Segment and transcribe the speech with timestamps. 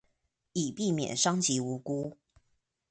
[0.53, 2.17] 以避免傷及無辜